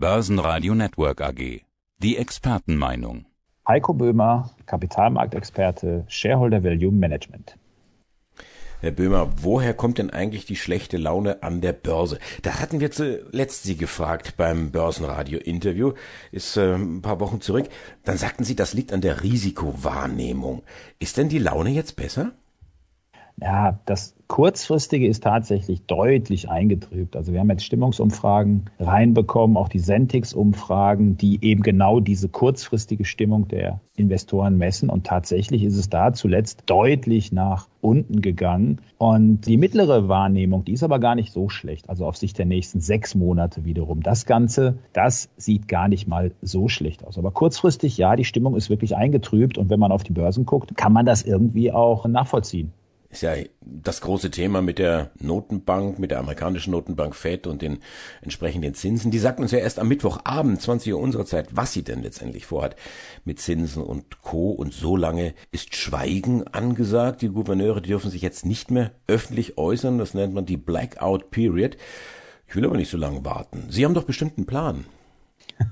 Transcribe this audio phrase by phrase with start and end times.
[0.00, 1.62] Börsenradio Network AG.
[1.98, 3.26] Die Expertenmeinung.
[3.66, 7.58] Heiko Böhmer, Kapitalmarktexperte, Shareholder Value Management.
[8.80, 12.20] Herr Böhmer, woher kommt denn eigentlich die schlechte Laune an der Börse?
[12.42, 15.94] Da hatten wir zuletzt Sie gefragt beim Börsenradio-Interview,
[16.30, 17.68] ist äh, ein paar Wochen zurück.
[18.04, 20.62] Dann sagten Sie, das liegt an der Risikowahrnehmung.
[21.00, 22.30] Ist denn die Laune jetzt besser?
[23.36, 27.16] Ja, das Kurzfristige ist tatsächlich deutlich eingetrübt.
[27.16, 33.48] Also wir haben jetzt Stimmungsumfragen reinbekommen, auch die Sentix-Umfragen, die eben genau diese kurzfristige Stimmung
[33.48, 34.90] der Investoren messen.
[34.90, 38.82] Und tatsächlich ist es da zuletzt deutlich nach unten gegangen.
[38.98, 41.88] Und die mittlere Wahrnehmung, die ist aber gar nicht so schlecht.
[41.88, 44.02] Also auf Sicht der nächsten sechs Monate wiederum.
[44.02, 47.16] Das Ganze, das sieht gar nicht mal so schlecht aus.
[47.16, 49.56] Aber kurzfristig, ja, die Stimmung ist wirklich eingetrübt.
[49.56, 52.72] Und wenn man auf die Börsen guckt, kann man das irgendwie auch nachvollziehen
[53.10, 57.78] ist ja das große Thema mit der Notenbank, mit der amerikanischen Notenbank Fed und den
[58.20, 59.10] entsprechenden Zinsen.
[59.10, 62.44] Die sagt uns ja erst am Mittwochabend, 20 Uhr unserer Zeit, was sie denn letztendlich
[62.44, 62.76] vorhat
[63.24, 64.50] mit Zinsen und Co.
[64.50, 67.22] Und so lange ist Schweigen angesagt.
[67.22, 69.98] Die Gouverneure die dürfen sich jetzt nicht mehr öffentlich äußern.
[69.98, 71.78] Das nennt man die Blackout Period.
[72.46, 73.66] Ich will aber nicht so lange warten.
[73.70, 74.84] Sie haben doch bestimmt einen Plan.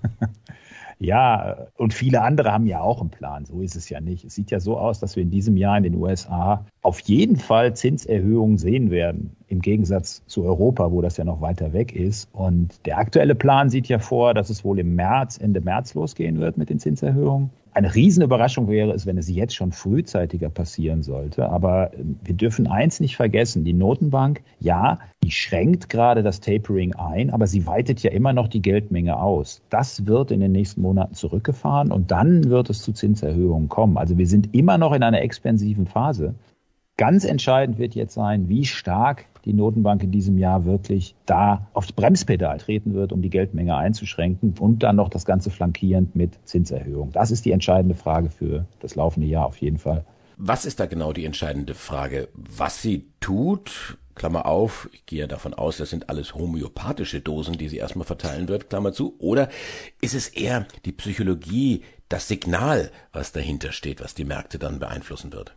[0.99, 3.45] Ja, und viele andere haben ja auch einen Plan.
[3.45, 4.25] So ist es ja nicht.
[4.25, 7.37] Es sieht ja so aus, dass wir in diesem Jahr in den USA auf jeden
[7.37, 12.29] Fall Zinserhöhungen sehen werden, im Gegensatz zu Europa, wo das ja noch weiter weg ist.
[12.33, 16.41] Und der aktuelle Plan sieht ja vor, dass es wohl im März, Ende März losgehen
[16.41, 17.51] wird mit den Zinserhöhungen.
[17.77, 21.51] Eine Riesenüberraschung wäre es, wenn es jetzt schon frühzeitiger passieren sollte.
[21.51, 23.65] Aber ähm, wir dürfen eins nicht vergessen.
[23.65, 28.49] Die Notenbank, ja, die schränkt gerade das Tapering ein, aber sie weitet ja immer noch
[28.49, 29.61] die Geldmenge aus.
[29.69, 33.99] Das wird in den nächsten Monaten zurückgefahren und dann wird es zu Zinserhöhungen kommen.
[33.99, 36.35] Also wir sind immer noch in einer expansiven Phase.
[36.99, 41.93] Ganz entscheidend wird jetzt sein, wie stark die Notenbank in diesem Jahr wirklich da aufs
[41.93, 47.13] Bremspedal treten wird, um die Geldmenge einzuschränken und dann noch das Ganze flankierend mit Zinserhöhung.
[47.13, 50.07] Das ist die entscheidende Frage für das laufende Jahr auf jeden Fall.
[50.39, 52.29] Was ist da genau die entscheidende Frage?
[52.35, 57.69] Was sie tut, Klammer auf, ich gehe davon aus, das sind alles homöopathische Dosen, die
[57.69, 59.51] sie erstmal verteilen wird, Klammer zu, oder
[60.01, 65.35] ist es eher die Psychologie, das Signal, was dahinter steht, was die Märkte dann beeinflussen
[65.35, 65.55] wird?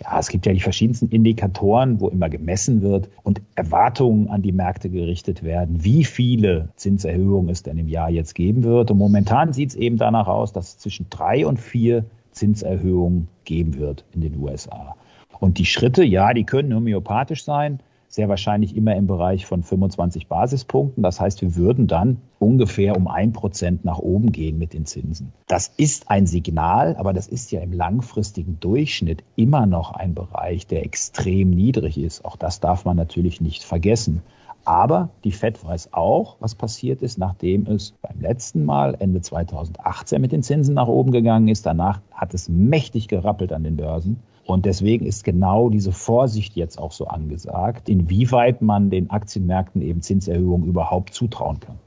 [0.00, 4.52] Ja, es gibt ja die verschiedensten Indikatoren, wo immer gemessen wird und Erwartungen an die
[4.52, 8.92] Märkte gerichtet werden, wie viele Zinserhöhungen es denn im Jahr jetzt geben wird.
[8.92, 13.78] Und momentan sieht es eben danach aus, dass es zwischen drei und vier Zinserhöhungen geben
[13.78, 14.94] wird in den USA.
[15.40, 20.26] Und die Schritte, ja, die können homöopathisch sein sehr wahrscheinlich immer im Bereich von 25
[20.26, 21.02] Basispunkten.
[21.02, 25.32] Das heißt, wir würden dann ungefähr um ein Prozent nach oben gehen mit den Zinsen.
[25.46, 30.66] Das ist ein Signal, aber das ist ja im langfristigen Durchschnitt immer noch ein Bereich,
[30.66, 32.24] der extrem niedrig ist.
[32.24, 34.22] Auch das darf man natürlich nicht vergessen.
[34.64, 40.20] Aber die Fed weiß auch, was passiert ist, nachdem es beim letzten Mal Ende 2018
[40.20, 41.64] mit den Zinsen nach oben gegangen ist.
[41.64, 44.20] Danach hat es mächtig gerappelt an den Börsen.
[44.48, 50.00] Und deswegen ist genau diese Vorsicht jetzt auch so angesagt, inwieweit man den Aktienmärkten eben
[50.00, 51.78] Zinserhöhungen überhaupt zutrauen kann.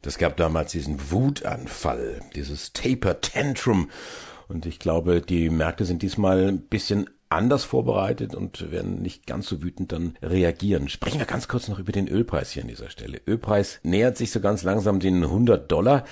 [0.00, 3.88] Das gab damals diesen Wutanfall, dieses Taper Tantrum.
[4.46, 9.46] Und ich glaube, die Märkte sind diesmal ein bisschen anders vorbereitet und werden nicht ganz
[9.46, 10.88] so wütend dann reagieren.
[10.88, 13.20] Sprechen wir ganz kurz noch über den Ölpreis hier an dieser Stelle.
[13.26, 16.04] Ölpreis nähert sich so ganz langsam den 100 Dollar.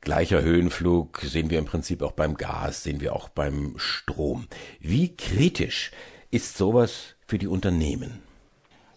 [0.00, 4.46] Gleicher Höhenflug sehen wir im Prinzip auch beim Gas, sehen wir auch beim Strom.
[4.80, 5.90] Wie kritisch
[6.30, 8.20] ist sowas für die Unternehmen?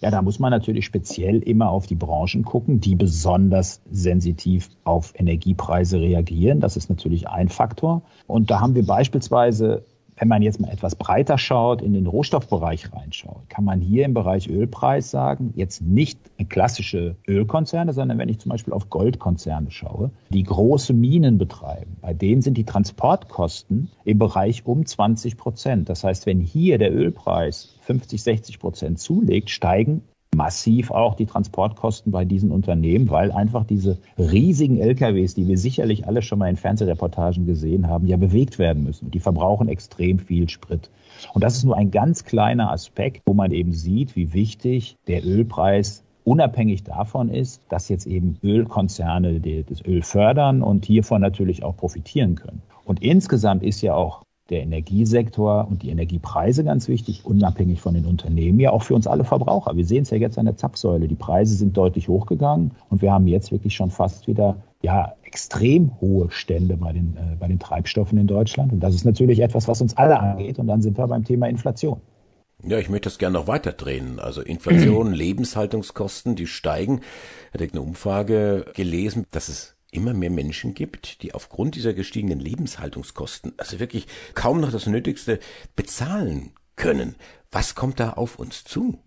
[0.02, 5.14] Ja, da muss man natürlich speziell immer auf die Branchen gucken, die besonders sensitiv auf
[5.16, 6.60] Energiepreise reagieren.
[6.60, 8.02] Das ist natürlich ein Faktor.
[8.26, 9.86] Und da haben wir beispielsweise
[10.22, 14.14] wenn man jetzt mal etwas breiter schaut, in den Rohstoffbereich reinschaut, kann man hier im
[14.14, 20.12] Bereich Ölpreis sagen, jetzt nicht klassische Ölkonzerne, sondern wenn ich zum Beispiel auf Goldkonzerne schaue,
[20.30, 25.90] die große Minen betreiben, bei denen sind die Transportkosten im Bereich um 20 Prozent.
[25.90, 30.04] Das heißt, wenn hier der Ölpreis 50, 60 Prozent zulegt, steigen
[30.36, 36.08] massiv auch die Transportkosten bei diesen Unternehmen, weil einfach diese riesigen LKWs, die wir sicherlich
[36.08, 39.12] alle schon mal in Fernsehreportagen gesehen haben, ja bewegt werden müssen.
[39.12, 40.90] Die verbrauchen extrem viel Sprit.
[41.34, 45.26] Und das ist nur ein ganz kleiner Aspekt, wo man eben sieht, wie wichtig der
[45.26, 51.76] Ölpreis unabhängig davon ist, dass jetzt eben Ölkonzerne das Öl fördern und hiervon natürlich auch
[51.76, 52.62] profitieren können.
[52.86, 58.06] Und insgesamt ist ja auch der Energiesektor und die Energiepreise ganz wichtig, unabhängig von den
[58.06, 59.76] Unternehmen, ja auch für uns alle Verbraucher.
[59.76, 61.08] Wir sehen es ja jetzt an der Zapfsäule.
[61.08, 65.92] Die Preise sind deutlich hochgegangen und wir haben jetzt wirklich schon fast wieder ja, extrem
[66.02, 68.74] hohe Stände bei den, äh, bei den Treibstoffen in Deutschland.
[68.74, 70.60] Und das ist natürlich etwas, was uns alle angeht.
[70.60, 72.02] Und dann sind wir beim Thema Inflation.
[72.64, 74.20] Ja, ich möchte das gerne noch weiter drehen.
[74.20, 77.02] Also Inflation, Lebenshaltungskosten, die steigen.
[77.48, 82.40] Ich hatte eine Umfrage gelesen, dass es immer mehr Menschen gibt, die aufgrund dieser gestiegenen
[82.40, 85.40] Lebenshaltungskosten also wirklich kaum noch das Nötigste
[85.76, 87.16] bezahlen können.
[87.52, 89.00] Was kommt da auf uns zu?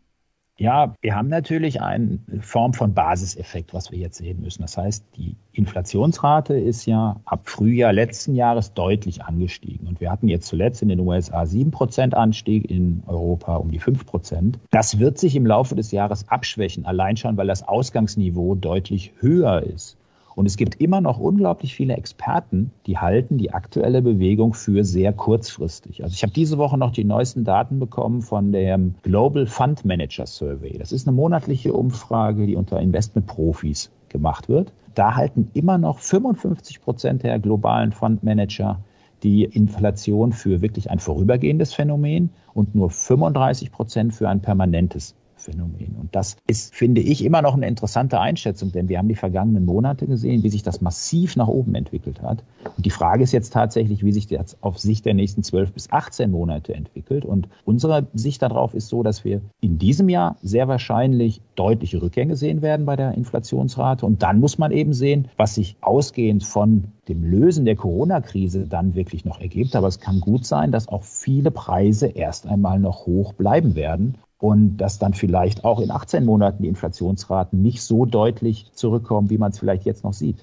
[0.56, 4.62] Ja, wir haben natürlich eine Form von Basiseffekt, was wir jetzt sehen müssen.
[4.62, 9.88] Das heißt, die Inflationsrate ist ja ab Frühjahr letzten Jahres deutlich angestiegen.
[9.88, 13.80] Und wir hatten jetzt zuletzt in den USA sieben Prozent Anstieg, in Europa um die
[13.80, 14.60] fünf Prozent.
[14.70, 19.60] Das wird sich im Laufe des Jahres abschwächen, allein schon, weil das Ausgangsniveau deutlich höher
[19.64, 19.96] ist.
[20.34, 25.12] Und es gibt immer noch unglaublich viele Experten, die halten die aktuelle Bewegung für sehr
[25.12, 26.02] kurzfristig.
[26.02, 30.26] Also ich habe diese Woche noch die neuesten Daten bekommen von dem Global Fund Manager
[30.26, 30.76] Survey.
[30.78, 34.72] Das ist eine monatliche Umfrage, die unter Investmentprofis gemacht wird.
[34.94, 38.80] Da halten immer noch 55 Prozent der globalen Fundmanager
[39.22, 45.14] die Inflation für wirklich ein vorübergehendes Phänomen und nur 35 Prozent für ein permanentes
[45.44, 45.96] Phänomen.
[46.00, 49.64] Und das ist, finde ich, immer noch eine interessante Einschätzung, denn wir haben die vergangenen
[49.64, 52.42] Monate gesehen, wie sich das massiv nach oben entwickelt hat.
[52.76, 55.92] Und die Frage ist jetzt tatsächlich, wie sich das auf Sicht der nächsten 12 bis
[55.92, 57.24] 18 Monate entwickelt.
[57.24, 62.36] Und unsere Sicht darauf ist so, dass wir in diesem Jahr sehr wahrscheinlich deutliche Rückgänge
[62.36, 64.06] sehen werden bei der Inflationsrate.
[64.06, 68.94] Und dann muss man eben sehen, was sich ausgehend von dem Lösen der Corona-Krise dann
[68.94, 69.76] wirklich noch ergibt.
[69.76, 74.14] Aber es kann gut sein, dass auch viele Preise erst einmal noch hoch bleiben werden
[74.44, 79.38] und dass dann vielleicht auch in 18 Monaten die Inflationsraten nicht so deutlich zurückkommen, wie
[79.38, 80.36] man es vielleicht jetzt noch sieht.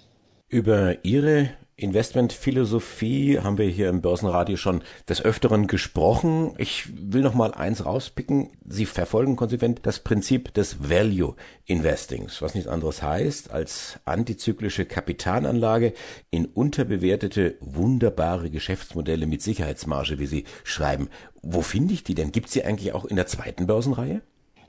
[0.49, 6.53] Über Ihre Investmentphilosophie haben wir hier im Börsenradio schon des Öfteren gesprochen.
[6.59, 8.51] Ich will noch mal eins rauspicken.
[8.63, 11.35] Sie verfolgen konsequent das Prinzip des Value
[11.65, 15.93] Investings, was nichts anderes heißt, als antizyklische Kapitalanlage
[16.29, 21.09] in unterbewertete, wunderbare Geschäftsmodelle mit Sicherheitsmarge, wie Sie schreiben.
[21.41, 22.31] Wo finde ich die denn?
[22.31, 24.21] Gibt sie eigentlich auch in der zweiten Börsenreihe?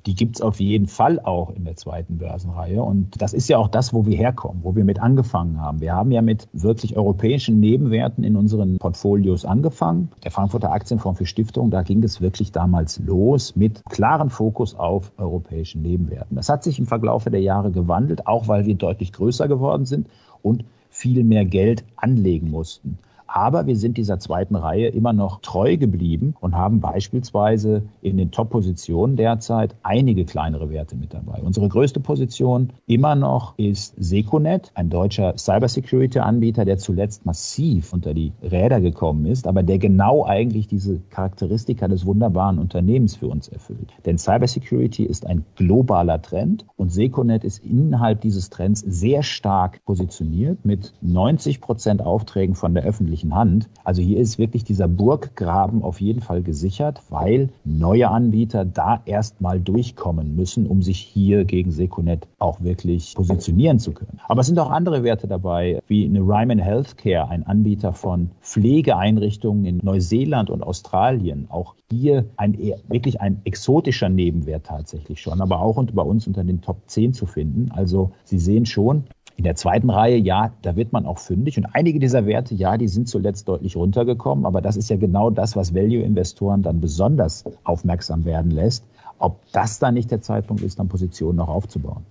[0.07, 2.83] Die gibt's auf jeden Fall auch in der zweiten Börsenreihe.
[2.83, 5.81] Und das ist ja auch das, wo wir herkommen, wo wir mit angefangen haben.
[5.81, 10.11] Wir haben ja mit wirklich europäischen Nebenwerten in unseren Portfolios angefangen.
[10.25, 15.13] Der Frankfurter Aktienfonds für Stiftungen, da ging es wirklich damals los mit klaren Fokus auf
[15.19, 16.37] europäischen Nebenwerten.
[16.37, 20.09] Das hat sich im Verlauf der Jahre gewandelt, auch weil wir deutlich größer geworden sind
[20.43, 22.99] und viel mehr Geld anlegen mussten.
[23.35, 28.31] Aber wir sind dieser zweiten Reihe immer noch treu geblieben und haben beispielsweise in den
[28.31, 31.41] Top-Positionen derzeit einige kleinere Werte mit dabei.
[31.43, 38.33] Unsere größte Position immer noch ist Seconet, ein deutscher Cybersecurity-Anbieter, der zuletzt massiv unter die
[38.43, 43.95] Räder gekommen ist, aber der genau eigentlich diese Charakteristika des wunderbaren Unternehmens für uns erfüllt.
[44.05, 50.67] Denn Cybersecurity ist ein globaler Trend und Seconet ist innerhalb dieses Trends sehr stark positioniert
[50.67, 53.69] mit 90 Prozent Aufträgen von der öffentlichen öffentlichen Hand.
[53.85, 59.61] Also hier ist wirklich dieser Burggraben auf jeden Fall gesichert, weil neue Anbieter da erstmal
[59.61, 64.21] durchkommen müssen, um sich hier gegen Seconet auch wirklich positionieren zu können.
[64.29, 69.65] Aber es sind auch andere Werte dabei, wie eine Ryman Healthcare, ein Anbieter von Pflegeeinrichtungen
[69.65, 71.47] in Neuseeland und Australien.
[71.49, 72.57] Auch hier ein
[72.89, 77.27] wirklich ein exotischer Nebenwert tatsächlich schon, aber auch bei uns unter den Top 10 zu
[77.27, 77.71] finden.
[77.73, 79.05] Also Sie sehen schon,
[79.37, 81.57] in der zweiten Reihe, ja, da wird man auch fündig.
[81.59, 84.47] Und einige dieser Werte, ja, die sind zuletzt deutlich runtergekommen.
[84.47, 88.85] Aber das ist ja genau das, was Value-Investoren dann besonders aufmerksam werden lässt.
[89.19, 92.05] Ob das dann nicht der Zeitpunkt ist, dann Positionen noch aufzubauen.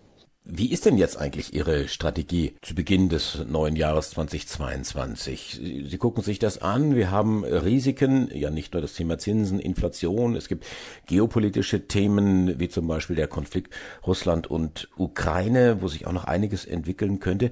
[0.53, 5.61] Wie ist denn jetzt eigentlich Ihre Strategie zu Beginn des neuen Jahres 2022?
[5.87, 6.93] Sie gucken sich das an.
[6.93, 10.35] Wir haben Risiken, ja nicht nur das Thema Zinsen, Inflation.
[10.35, 10.65] Es gibt
[11.05, 13.73] geopolitische Themen, wie zum Beispiel der Konflikt
[14.05, 17.51] Russland und Ukraine, wo sich auch noch einiges entwickeln könnte.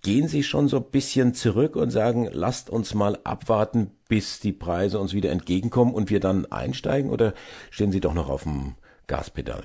[0.00, 4.52] Gehen Sie schon so ein bisschen zurück und sagen, lasst uns mal abwarten, bis die
[4.52, 7.10] Preise uns wieder entgegenkommen und wir dann einsteigen?
[7.10, 7.34] Oder
[7.70, 8.76] stehen Sie doch noch auf dem
[9.08, 9.64] Gaspedal?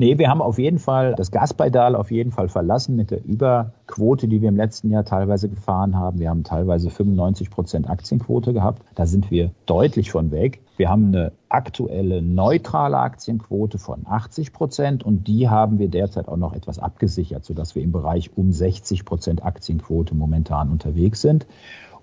[0.00, 4.28] Nee, wir haben auf jeden Fall das Gaspedal auf jeden Fall verlassen mit der Überquote,
[4.28, 6.20] die wir im letzten Jahr teilweise gefahren haben.
[6.20, 8.80] Wir haben teilweise 95 Prozent Aktienquote gehabt.
[8.94, 10.60] Da sind wir deutlich von weg.
[10.76, 16.36] Wir haben eine aktuelle neutrale Aktienquote von 80 Prozent und die haben wir derzeit auch
[16.36, 21.48] noch etwas abgesichert, sodass wir im Bereich um 60 Prozent Aktienquote momentan unterwegs sind.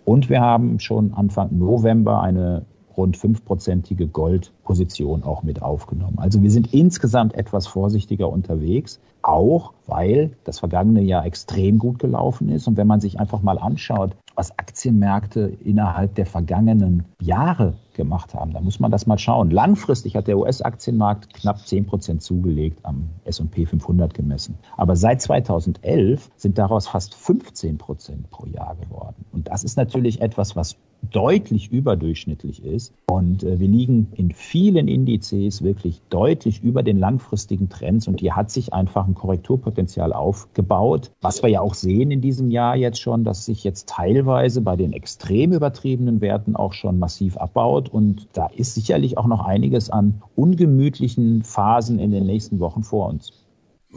[0.03, 2.65] Und wir haben schon Anfang November eine
[2.97, 6.19] rund fünfprozentige Goldposition auch mit aufgenommen.
[6.19, 12.49] Also wir sind insgesamt etwas vorsichtiger unterwegs, auch weil das vergangene Jahr extrem gut gelaufen
[12.49, 12.67] ist.
[12.67, 18.51] Und wenn man sich einfach mal anschaut, was Aktienmärkte innerhalb der vergangenen Jahre gemacht haben,
[18.51, 19.49] da muss man das mal schauen.
[19.49, 24.57] Langfristig hat der US-Aktienmarkt knapp 10 Prozent zugelegt am S&P 500 gemessen.
[24.75, 29.25] Aber seit 2011 sind daraus fast 15 Prozent pro Jahr geworden.
[29.31, 30.75] Und das ist natürlich etwas, was
[31.11, 32.93] deutlich überdurchschnittlich ist.
[33.09, 38.07] Und äh, wir liegen in vielen Indizes wirklich deutlich über den langfristigen Trends.
[38.07, 41.11] Und hier hat sich einfach ein Korrekturpotenzial aufgebaut.
[41.21, 44.75] Was wir ja auch sehen in diesem Jahr jetzt schon, dass sich jetzt teilweise bei
[44.75, 47.89] den extrem übertriebenen Werten auch schon massiv abbaut.
[47.89, 53.09] Und da ist sicherlich auch noch einiges an ungemütlichen Phasen in den nächsten Wochen vor
[53.09, 53.31] uns.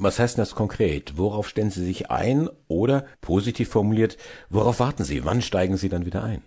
[0.00, 1.19] Was heißt das konkret?
[1.19, 2.49] Worauf stellen Sie sich ein?
[2.69, 4.17] Oder positiv formuliert,
[4.49, 5.25] worauf warten Sie?
[5.25, 6.43] Wann steigen Sie dann wieder ein?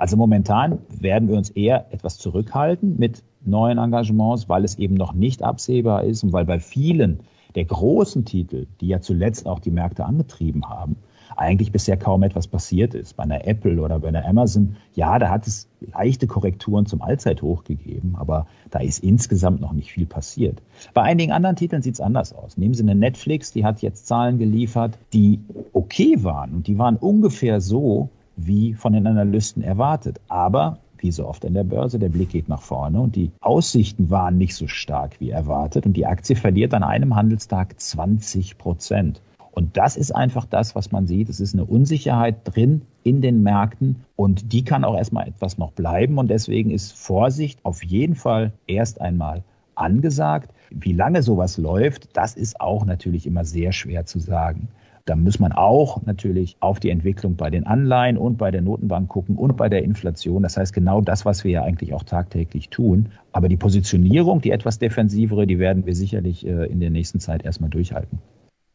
[0.00, 5.12] Also momentan werden wir uns eher etwas zurückhalten mit neuen Engagements, weil es eben noch
[5.12, 7.20] nicht absehbar ist und weil bei vielen
[7.54, 10.96] der großen Titel, die ja zuletzt auch die Märkte angetrieben haben,
[11.36, 13.18] eigentlich bisher kaum etwas passiert ist.
[13.18, 17.64] Bei einer Apple oder bei einer Amazon, ja, da hat es leichte Korrekturen zum Allzeithoch
[17.64, 20.62] gegeben, aber da ist insgesamt noch nicht viel passiert.
[20.94, 22.56] Bei einigen anderen Titeln sieht es anders aus.
[22.56, 25.40] Nehmen Sie eine Netflix, die hat jetzt Zahlen geliefert, die
[25.74, 28.08] okay waren und die waren ungefähr so,
[28.46, 30.20] wie von den Analysten erwartet.
[30.28, 34.10] Aber wie so oft in der Börse, der Blick geht nach vorne und die Aussichten
[34.10, 39.22] waren nicht so stark wie erwartet und die Aktie verliert an einem Handelstag 20 Prozent.
[39.52, 41.28] Und das ist einfach das, was man sieht.
[41.28, 45.72] Es ist eine Unsicherheit drin in den Märkten und die kann auch erstmal etwas noch
[45.72, 46.18] bleiben.
[46.18, 49.42] Und deswegen ist Vorsicht auf jeden Fall erst einmal
[49.74, 50.54] angesagt.
[50.70, 54.68] Wie lange sowas läuft, das ist auch natürlich immer sehr schwer zu sagen.
[55.10, 59.08] Da muss man auch natürlich auf die Entwicklung bei den Anleihen und bei der Notenbank
[59.08, 60.44] gucken und bei der Inflation.
[60.44, 63.08] Das heißt genau das, was wir ja eigentlich auch tagtäglich tun.
[63.32, 67.44] Aber die Positionierung, die etwas defensivere, die werden wir sicherlich äh, in der nächsten Zeit
[67.44, 68.20] erstmal durchhalten.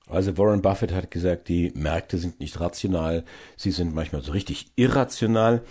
[0.09, 3.23] Also Warren Buffett hat gesagt, die Märkte sind nicht rational,
[3.55, 5.61] sie sind manchmal so richtig irrational.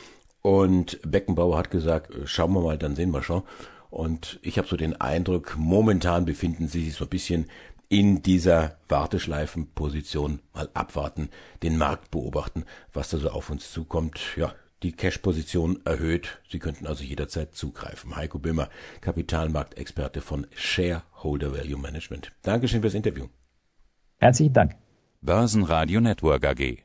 [0.40, 3.42] Und Beckenbauer hat gesagt, äh, schauen wir mal, dann sehen wir schon.
[3.90, 7.50] Und ich habe so den Eindruck, momentan befinden sie sich so ein bisschen
[7.94, 10.40] in dieser Warteschleifenposition.
[10.52, 11.28] Mal abwarten,
[11.62, 14.18] den Markt beobachten, was da so auf uns zukommt.
[14.36, 16.40] Ja, die Cash-Position erhöht.
[16.50, 18.16] Sie könnten also jederzeit zugreifen.
[18.16, 18.68] Heiko Böhmer,
[19.00, 22.32] Kapitalmarktexperte von Shareholder Value Management.
[22.42, 23.28] Dankeschön fürs Interview.
[24.18, 24.74] Herzlichen Dank.
[25.20, 26.82] Börsenradio Network AG.